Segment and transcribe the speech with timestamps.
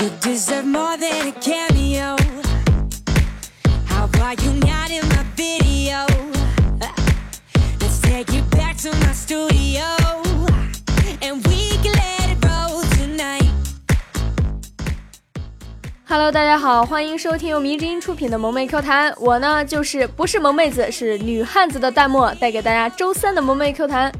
[0.00, 2.16] You deserve more than a cameo.
[3.86, 6.06] How about you not in my video?
[7.78, 9.84] Let's take you back to my studio.
[11.20, 13.50] And we can let it roll tonight.
[16.06, 19.14] Hello，大家好，欢迎收听由迷之音出品的萌妹 Q 弹。
[19.18, 24.10] 我呢，就是不是萌妹子，是女汉子的弹幕，带给大家周三的萌妹 Q 弹。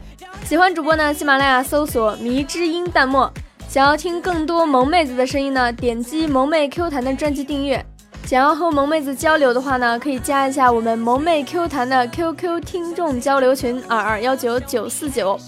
[0.45, 3.27] 喜欢主播呢，喜马拉雅搜索迷之音弹幕。
[3.71, 7.87] 想要听更多萌妹子的声音呢，点击萌妹 Q 弹的专辑订阅。
[8.27, 15.39] 想要和萌妹子交流的话呢，可以加一下我们萌妹 Q 弹的 QQ 听众交流群二二幺九九四九。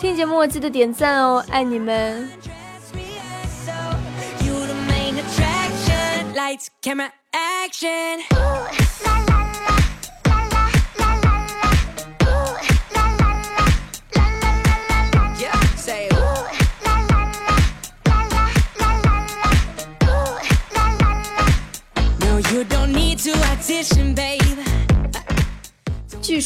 [0.00, 2.26] 听节目记得点赞哦，爱你们.
[6.34, 8.22] Lights, camera, action.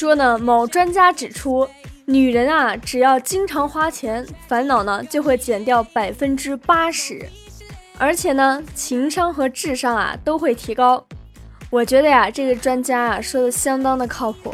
[0.02, 1.68] 说呢，某专家指出，
[2.06, 7.24] 女人啊，只要经常花钱，烦恼呢就会减掉百分之八十，
[7.98, 11.06] 而且呢，情商和智商啊都会提高。
[11.70, 14.52] 我觉得呀，这个专家啊说的相当的靠谱，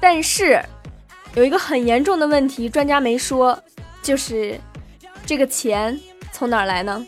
[0.00, 0.58] 但是
[1.34, 3.62] 有一个很严重的问题，专家没说，
[4.00, 4.58] 就是
[5.26, 6.00] 这个钱
[6.32, 7.06] 从哪儿来呢？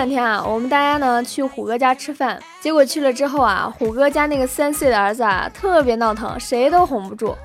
[0.00, 7.36] 两天啊，我们大家呢去虎哥家吃饭，结果去了之后啊，虎哥家那个三岁的儿子啊特别闹腾，谁都哄不住，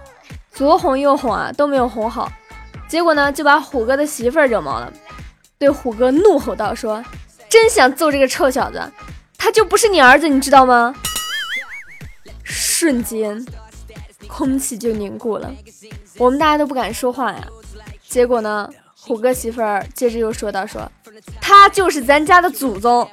[0.54, 2.32] 左哄右哄啊都没有哄好，
[2.88, 4.94] 结果呢就把虎哥的媳妇儿惹毛了，
[5.58, 7.04] 对虎哥怒吼道说
[7.50, 8.90] ：“真想揍这个臭小子，
[9.38, 10.96] 他就不是你儿子，你知道吗？”
[12.42, 13.46] 瞬间，
[14.30, 15.52] 空气就凝固了，
[16.18, 17.46] 我们大家都不敢说话呀。
[18.08, 20.90] 结果呢，虎哥媳妇儿接着又说道说。
[21.42, 23.10] 他就是咱家的祖宗。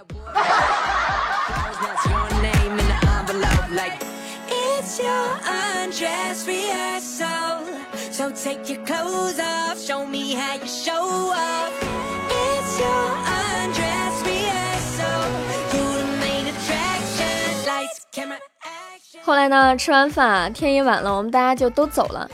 [19.25, 22.29] 后来呢，吃完饭，天也晚了，我们大家就都走了。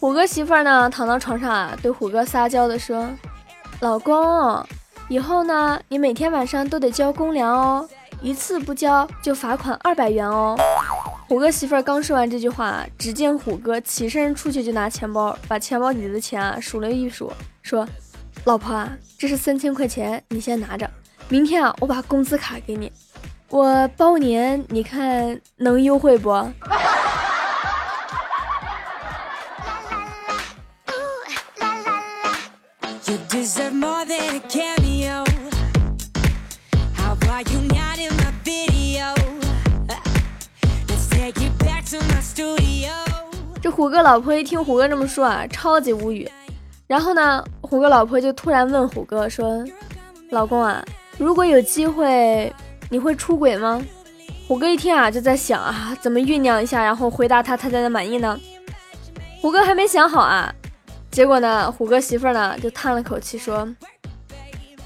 [0.00, 3.08] 虎哥媳妇儿呢，躺到床上啊，对虎哥撒娇的说
[3.80, 4.66] ：“老公，
[5.12, 7.86] 以后呢，你每天晚上都得交公粮哦，
[8.22, 10.56] 一次不交就罚款二百元哦。”
[11.28, 17.30] 虎哥媳妇儿刚说完这句话，只见虎哥起身出去就拿钱包，把钱包里的钱啊数了一数，
[17.60, 17.86] 说
[18.44, 20.90] ：“老婆啊，这是三千块钱，你先拿着，
[21.28, 22.90] 明天啊，我把工资卡给你。”
[23.52, 26.30] 我包年，你看能优惠不？
[43.82, 46.30] 虎哥老婆一听虎哥这么说啊，超级无语。
[46.86, 49.64] 然后呢，虎哥老婆就突然问虎哥说
[50.30, 50.84] ：“老公啊，
[51.18, 52.54] 如果有机会，
[52.90, 53.82] 你会出轨吗？”
[54.46, 58.38] 虎哥一听啊，就在想啊，怎么酝酿一下，然后回答他，他才能满意呢？
[59.40, 60.54] 虎哥还没想好啊。
[61.10, 63.68] 结果呢，虎哥媳妇呢就叹了口气说：“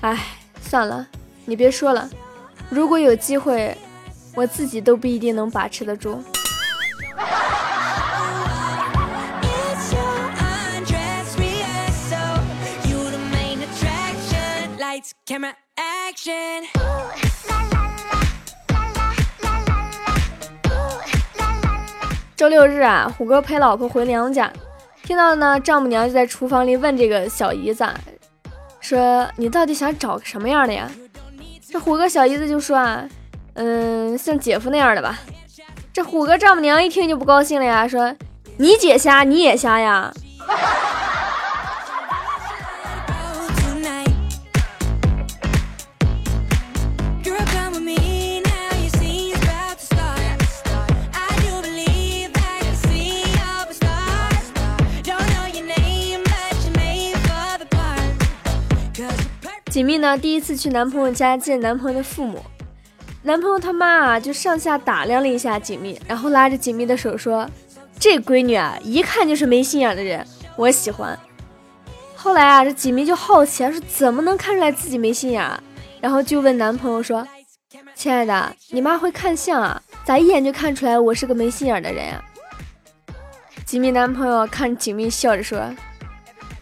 [0.01, 0.19] 哎，
[0.63, 1.07] 算了，
[1.45, 2.09] 你别说了，
[2.71, 3.77] 如果有机会，
[4.35, 6.19] 我自己都不一定能把持得住。”
[15.07, 16.65] Lights, camera, action.
[22.37, 24.53] 周六日啊，虎哥陪老婆回娘家，
[25.03, 27.95] 听到呢，丈母娘就在厨房里问这个小姨子啊，
[28.81, 30.91] 说：“你到底想找个什么样的呀？”
[31.71, 33.09] 这虎哥小姨子就说啊
[33.55, 35.21] ：“嗯，像姐夫那样的吧。”
[35.93, 38.15] 这虎哥丈母娘一听就不高兴了呀，说
[38.59, 40.13] ：“你姐瞎，你也瞎呀？”
[59.77, 62.43] 锦觅呢，第一次去男朋友家见男朋友的父母，
[63.25, 67.47] 男朋友他妈啊就上下打量了一下锦觅，然后拉着锦觅的手说
[68.01, 70.27] ：“这闺女啊，一看就是没心眼的人，
[70.57, 71.19] 我喜欢。”
[72.17, 75.63] 后来啊，这锦觅就好奇啊，说怎么能看出来自己没心眼啊？
[76.01, 77.29] 然后就问男朋友说
[77.95, 79.83] ：“亲爱的，你妈会看相啊？
[80.07, 82.25] 咋一眼就看出来我是个没心眼的人呀？”
[83.67, 85.61] 锦觅男朋友看锦觅笑着说：“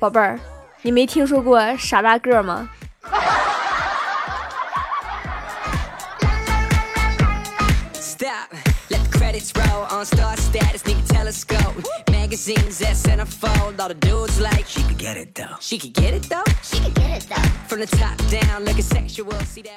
[0.00, 0.36] 宝贝儿，
[0.82, 2.68] 你没听说过傻大个吗？”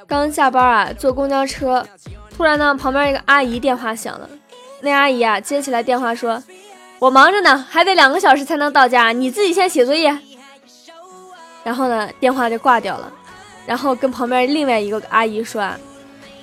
[0.07, 1.87] 刚下班啊，坐公交车，
[2.35, 4.27] 突然呢，旁边一个阿姨电话响了。
[4.81, 6.41] 那阿姨啊，接起来电话说
[6.97, 10.17] ：“我忙着呢，还得两个小时才能到家，你自己先写作业。”
[11.63, 13.13] 然后呢，电话就挂掉了。
[13.67, 15.77] 然后跟旁边另外一个阿姨说：“啊，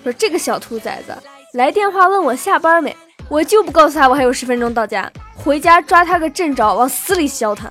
[0.04, 1.12] 说这个小兔崽子
[1.54, 2.96] 来电话问我下班没。”
[3.28, 7.70] 我就不告诉他我还有十分钟到家，回家抓他个正着，往死里削他。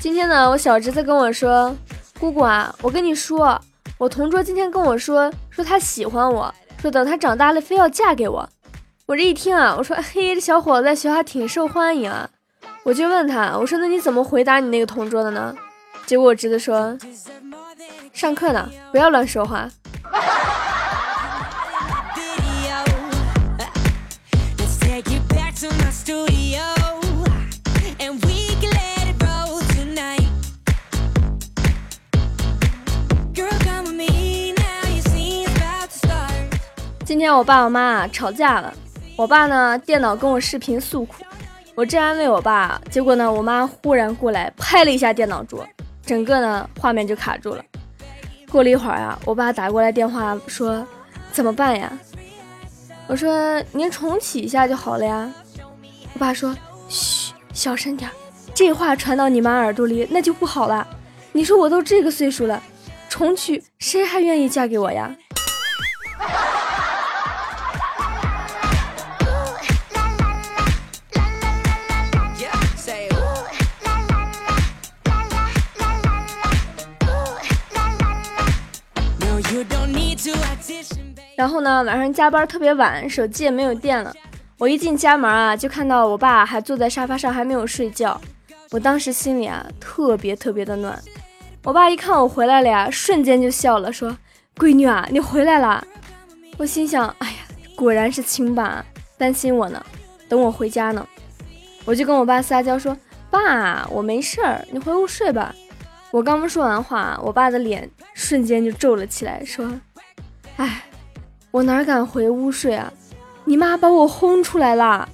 [0.00, 1.74] 今天呢，我小侄子跟我说。
[2.20, 3.58] 姑姑啊，我跟你说，
[3.96, 8.46] 我同桌今天跟我说，说他喜欢我，说等他长大了非要嫁给我。
[9.06, 12.28] 我这一听啊，我说嘿，这小伙子在学校挺受欢迎啊。
[12.82, 15.54] 我就问他，我说那你怎么回答你那个同桌的呢？
[16.04, 16.94] 结果我侄子说，
[18.12, 19.66] 上课呢，不要乱说话。
[37.20, 38.72] 今天我爸我妈吵架了，
[39.14, 41.22] 我爸呢电脑跟我视频诉苦，
[41.74, 45.62] 我正安慰我爸，结果呢我妈忽然过来拍了一下电脑桌，
[46.02, 47.62] 整个呢画面就卡住了。
[48.50, 50.82] 过了一会儿啊，我爸打过来电话说
[51.30, 51.92] 怎么办呀？
[53.06, 55.30] 我说您重启一下就好了呀。
[56.14, 56.56] 我爸说
[56.88, 58.10] 嘘，小声点，
[58.54, 60.88] 这话传到你妈耳朵里那就不好了。
[61.32, 62.62] 你说我都这个岁数了，
[63.10, 65.14] 重启谁还愿意嫁给我呀？
[81.40, 84.14] 然后呢，晚上加班特别晚，手机也没有电了。
[84.58, 88.20] 我一进家门啊，就看到我爸还坐在沙发上，还没有睡觉。
[88.72, 91.02] 我当时心里啊，特别特别的暖。
[91.64, 94.14] 我爸一看我回来了呀，瞬间就笑了，说
[94.60, 95.82] ：“闺女啊，你回来了。”
[96.58, 97.38] 我心想：“哎呀，
[97.74, 98.84] 果然是亲爸，
[99.16, 99.82] 担心我呢，
[100.28, 101.08] 等我回家呢。”
[101.86, 102.94] 我就跟我爸撒娇说
[103.32, 105.54] ：“爸，我没事儿，你回屋睡吧。”
[106.12, 109.80] 我刚说完话，我爸的脸瞬间就皱了起来，说
[110.58, 110.82] ：“哎。”
[111.52, 112.92] 我哪敢回屋睡啊！
[113.44, 115.08] 你妈把我轰出来了，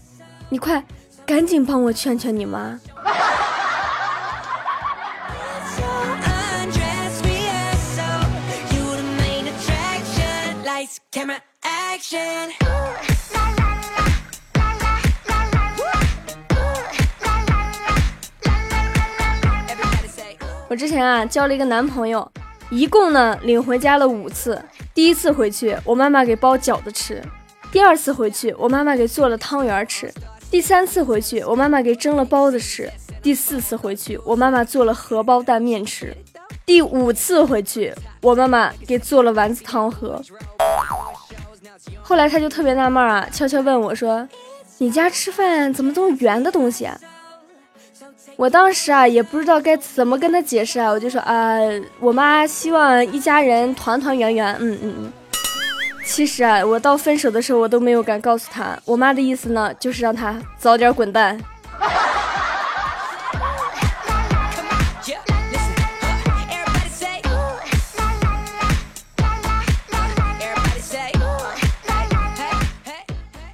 [0.50, 0.84] 你快
[1.24, 2.78] 赶紧帮我劝劝你妈。
[20.68, 22.30] 我之前啊交了一个男朋友，
[22.68, 24.62] 一共呢领回家了五次。
[24.96, 27.16] 第一次回去，我妈妈给包饺子吃；
[27.70, 30.08] 第二次回去，我妈妈给做了汤圆吃；
[30.50, 32.88] 第三次回去，我妈妈给蒸了包子吃；
[33.22, 36.06] 第四次回去，我妈妈做了荷包蛋面吃；
[36.64, 40.18] 第五次回去，我妈妈给做了丸子汤喝。
[42.00, 44.26] 后来他就特别纳闷啊，悄悄问我说
[44.78, 46.98] ：“你家吃饭怎么这么圆的东西啊？”
[48.36, 51.56] 我当时啊也不知道该怎么跟他解释啊，我就说啊，
[51.98, 55.12] 我妈希望一家人团团圆圆，嗯嗯嗯。
[56.04, 61.40] 其实啊，我到分手的时候，我都没有敢告诉他，我妈的意思呢，就是让他早点滚蛋。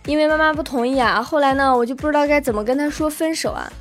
[0.07, 3.73] 因为妈妈不同意啊，后来呢，我就不知道该怎么跟他说分手啊。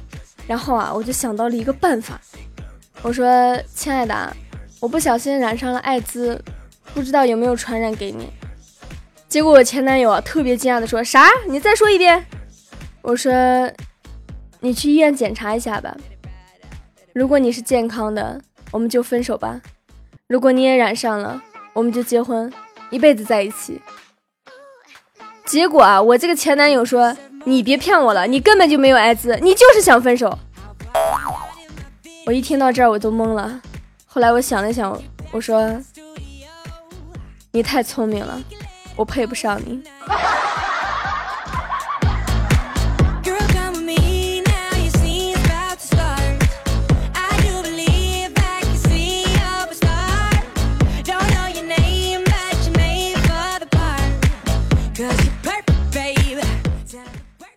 [0.52, 2.20] 然后啊，我就想到了一个办法，
[3.04, 4.36] 我说：“亲爱的，
[4.82, 6.44] 我不小心染上了艾滋，
[6.94, 8.30] 不知道有没有传染给你。”
[9.30, 11.30] 结果我前男友啊特别惊讶的说：“啥？
[11.48, 12.26] 你再说一遍。”
[13.02, 13.32] 我说
[14.60, 15.96] ：“你去医院检查一下吧，
[17.14, 18.42] 如果你是健康的，
[18.72, 19.62] 我们就分手吧；
[20.28, 21.42] 如果你也染上了，
[21.72, 22.52] 我们就结婚，
[22.90, 23.82] 一辈子在一起。”
[25.48, 30.38] 结果啊，我这个前男友说：“你别骗我了，你根本就没有艾滋，你就是想分手。”
[32.26, 33.60] 我一听到这儿我都懵了。
[34.06, 35.80] 后来我想了想，我说
[37.52, 38.40] ：“你太聪明了，
[38.96, 39.82] 我配不上你。”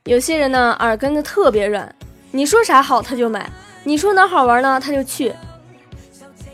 [0.05, 1.91] 有些人呢，耳根子特别软，
[2.31, 3.51] 你说啥好他就买，
[3.85, 5.33] 你说哪好玩呢他就去。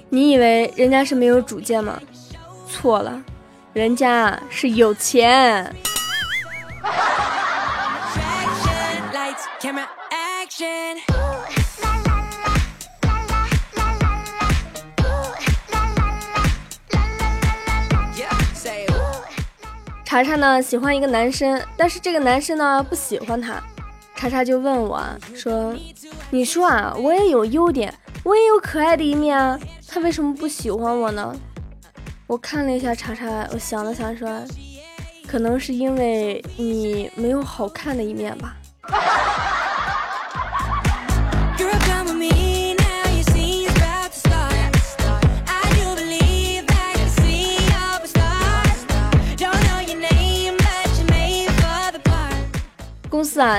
[0.08, 2.00] 你以为人家是没有主见吗？
[2.68, 3.20] 错了，
[3.72, 5.74] 人家是有钱。
[20.10, 23.62] 查查呢喜欢一个男生，但是这个男生呢不喜欢他。
[24.16, 25.00] 查查就问我
[25.36, 25.72] 说
[26.30, 31.32] ：“你说啊，我也有优点，我也有可爱的一面啊，他为什么不喜欢我呢？”
[32.26, 34.28] 我看了一下查查，我想了想说
[35.28, 38.56] ：“可能是因为你没有好看的一面吧。”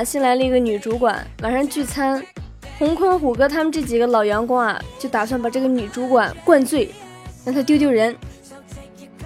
[0.04, 1.26] 新来了一个女主管。
[1.42, 2.24] 晚上聚餐，
[2.78, 6.92] 洪坤、虎哥他们这几个老员工啊，就打算把这个女主管灌醉，
[7.46, 8.16] 让她丢丢人。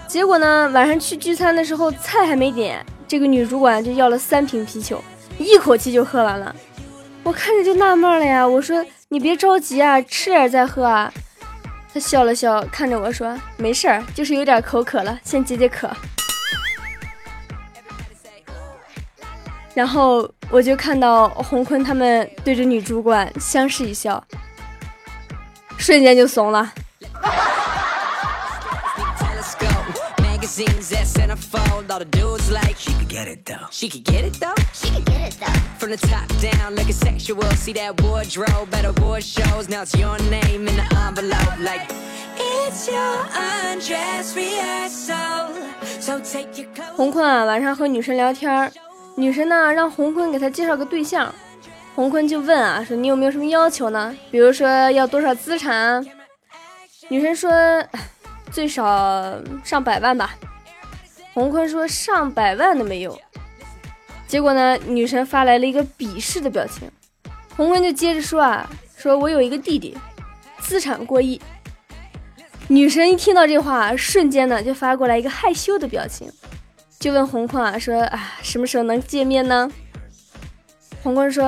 [0.08, 5.04] 结果呢，晚上去聚餐的时候，菜还没点，这个女主管就要了三瓶啤酒，
[5.38, 6.56] 一口气就喝完了。
[7.24, 11.12] 我看着就纳闷了呀，我说你别着急啊，吃点再喝啊。
[11.94, 15.90] 她笑了笑，看着我说没事儿，就是有点口渴了，先解解渴。
[19.76, 24.24] 然后我就看到洪坤他们对着女主管相视一笑，
[25.78, 26.74] 瞬间就怂了。
[46.96, 48.72] 洪坤啊，晚上和女生聊天
[49.16, 51.34] 女神呢，让洪坤给她介绍个对象，
[51.96, 54.16] 洪坤就问啊，说你有没有什么要求呢？
[54.30, 56.06] 比如说要多少资产？
[57.08, 57.52] 女神说
[58.52, 60.36] 最少上百万吧。
[61.34, 63.18] 洪坤说上百万都没有。
[64.28, 66.90] 结果呢，女神发来了一个鄙视的表情。
[67.56, 69.98] 洪坤就接着说啊，说我有一个弟弟，
[70.60, 71.42] 资产过亿。
[72.68, 76.30] 女神一听到这话，瞬间呢就发过来一个害羞的表情。
[77.00, 79.72] 就问红坤啊，说啊，什么时候能见面呢？
[81.04, 81.46] 红坤说，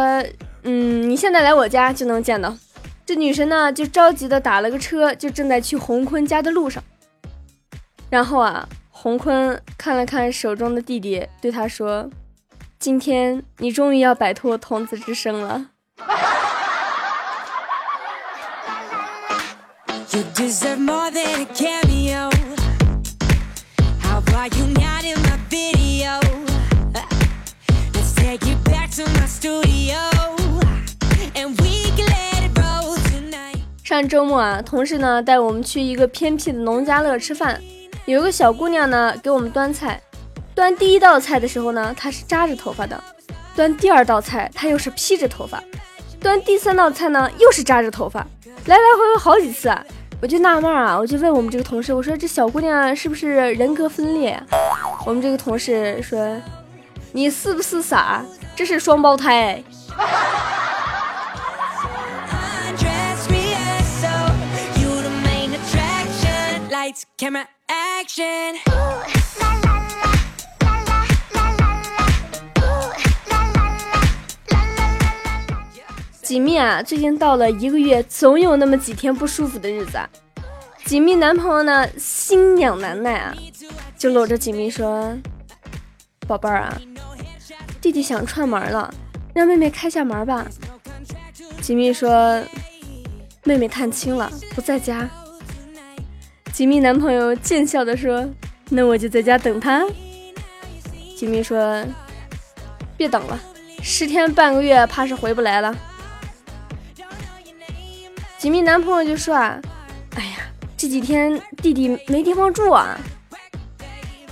[0.63, 2.56] 嗯，你现在来我家就能见到。
[3.06, 6.84] 这女神呢，就着急的打了个车，就正在去红坤家的路上。
[8.10, 12.10] 然后啊，红坤看了看手中的弟弟，对他说
[12.77, 15.68] ：“今天你终于要摆脱童子之身了。”
[33.84, 37.62] 上周末啊，同事呢带我们去一个偏僻的农家乐吃饭，
[38.06, 40.01] 有一个小姑娘呢给我们端菜。
[40.56, 42.98] 端第一道菜的时候呢，她是扎着头发的；
[43.56, 45.60] 端第二道菜，她又是披着头发；
[46.20, 48.25] 端第三道菜呢，又是扎着头发，
[48.66, 49.86] 来来回回好几次啊。
[50.20, 54.44] 我就纳闷啊，我就问我们这个同事，我说这小姑娘是不是人格分裂呀？
[55.06, 56.36] 我们这个同事说，
[57.12, 58.25] 你是不是傻？
[58.58, 59.64] 这是双胞胎。
[76.24, 79.98] 锦觅啊，最近到了一个月，总有那么几天不舒服的日子。
[80.00, 80.10] 啊。
[80.84, 83.36] 锦觅男朋友呢，心痒难耐啊，
[83.96, 85.16] 就搂着锦觅说
[86.28, 86.82] ：“宝贝儿啊，
[87.82, 88.94] 弟弟想串门了，
[89.34, 90.46] 让妹妹开下门吧。”
[91.62, 92.42] 锦觅说
[93.44, 95.10] ：“妹妹探亲了，不在家。”
[96.54, 98.28] 锦觅男朋友贱笑的说
[98.70, 99.86] ：“那我就在家等她。”
[101.16, 101.84] 锦觅说
[102.98, 103.40] ：“别等了，
[103.82, 105.76] 十天半个月，怕是回不来了。”
[108.38, 109.60] 锦觅男朋友就说啊，
[110.16, 110.38] 哎呀，
[110.78, 112.98] 这几天弟弟没地方住啊。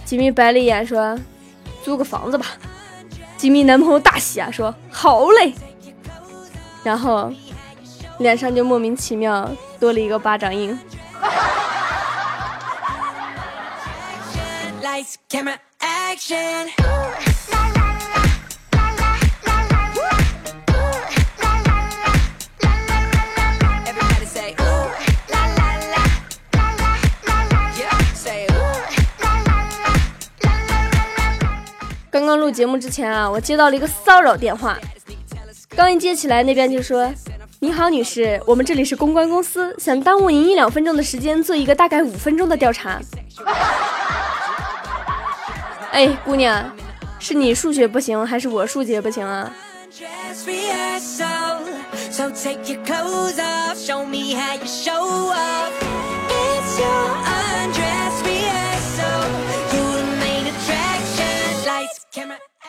[0.05, 1.17] 锦觅白了一眼说，
[1.83, 2.45] 租个房子吧。
[3.45, 5.53] 吉米男朋友大喜啊，说好嘞，
[6.81, 7.31] 然后
[8.17, 9.47] 脸上就莫名其妙
[9.79, 10.75] 多了一个巴掌印。
[32.37, 34.77] 录节目之前啊，我接到了一个骚扰电话。
[35.69, 37.11] 刚一接起来，那边就说
[37.59, 42.99] ：“你好，女士，我们这里是公关公司，想耽误您一两分钟的时间，做一个大概五分钟的调查。”
[45.91, 46.71] 哎，姑娘，
[47.19, 49.51] 是你数学不行，还是我数学不行啊？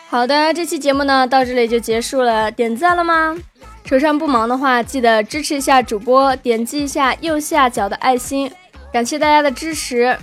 [0.09, 2.49] 好的，这期节目呢到这里就结束了。
[2.49, 3.37] 点赞了吗？
[3.83, 8.51] 手上不忙的话，记得支持一下主播，点击一下右下角的爱心，
[8.91, 10.17] 感谢大家的支持。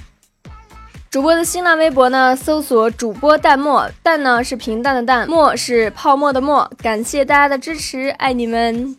[1.10, 6.70] 主播的新浪微博呢，搜索主播淡漠，淡呢是平淡的淡，漠是泡沫的沫。
[6.82, 8.96] 感谢大家的支持，爱你们！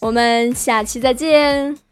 [0.00, 1.85] 我们下期再见。